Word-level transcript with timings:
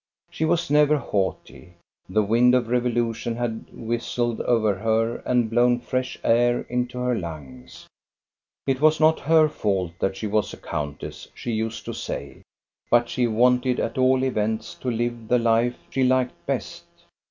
She 0.31 0.45
was 0.45 0.71
never 0.71 0.97
haughty; 0.97 1.75
the 2.09 2.23
wind 2.23 2.55
of 2.55 2.69
revolution 2.69 3.35
had 3.35 3.65
whistled 3.71 4.41
over 4.41 4.73
her 4.73 5.17
and 5.27 5.47
blown 5.47 5.79
fresh 5.79 6.17
air 6.23 6.61
into 6.61 6.97
her 6.97 7.13
lungs. 7.13 7.85
It 8.65 8.81
was 8.81 8.99
not 8.99 9.19
her 9.19 9.47
fault 9.47 9.91
that 9.99 10.17
she 10.17 10.25
was 10.25 10.53
a 10.53 10.57
countess, 10.57 11.27
she 11.35 11.51
used 11.51 11.85
to 11.85 11.93
say; 11.93 12.41
but 12.89 13.09
she 13.09 13.27
wanted 13.27 13.79
at 13.79 13.99
all 13.99 14.23
events 14.23 14.73
to 14.81 14.89
live 14.89 15.27
the 15.27 15.37
life 15.37 15.77
she 15.91 16.03
liked 16.03 16.47
best. 16.47 16.85